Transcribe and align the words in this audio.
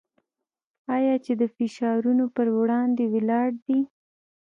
آیا 0.95 1.15
چې 1.25 1.33
د 1.41 1.43
فشارونو 1.55 2.25
پر 2.35 2.47
وړاندې 2.57 3.03
ولاړ 3.13 3.47
دی؟ 3.65 3.79